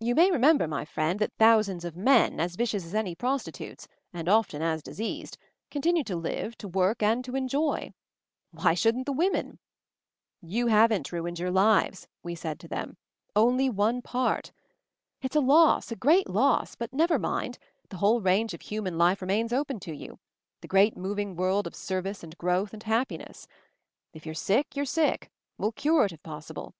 [0.00, 4.28] You may remember, my friend, that thousands of men, as vicious as any prostitutes, and
[4.28, 5.38] often as diseased,
[5.70, 7.92] continued to live, to work, and to enjoy.
[8.50, 9.60] Why shouldn't the women?
[10.40, 13.94] You haven't ruined your lives, we said to them; \\ 254 MOVING THE MOUNTAIN only
[13.94, 14.52] one part.
[15.22, 19.22] It's a loss, a great loss, but never mind, the whole range of human life
[19.22, 20.18] remains open to you,
[20.60, 23.46] the great moving world of service and growth and happiness.
[24.12, 26.72] If you're sick, you're sick— we'll cure it if pos sible.